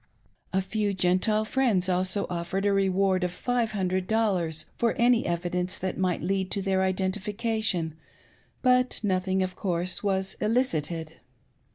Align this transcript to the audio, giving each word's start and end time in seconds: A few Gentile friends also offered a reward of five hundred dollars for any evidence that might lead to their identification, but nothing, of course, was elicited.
A 0.51 0.63
few 0.63 0.95
Gentile 0.95 1.45
friends 1.45 1.87
also 1.87 2.25
offered 2.27 2.65
a 2.65 2.73
reward 2.73 3.23
of 3.23 3.29
five 3.31 3.73
hundred 3.73 4.07
dollars 4.07 4.65
for 4.75 4.93
any 4.93 5.27
evidence 5.27 5.77
that 5.77 5.95
might 5.95 6.23
lead 6.23 6.49
to 6.49 6.61
their 6.63 6.81
identification, 6.81 7.93
but 8.63 8.99
nothing, 9.03 9.43
of 9.43 9.55
course, 9.55 10.01
was 10.01 10.33
elicited. 10.41 11.17